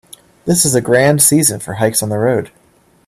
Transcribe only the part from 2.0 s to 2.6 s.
on the road.